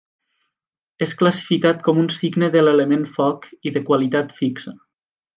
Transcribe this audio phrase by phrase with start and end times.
[1.05, 4.75] És classificat com un signe de l'element foc i de qualitat fixa.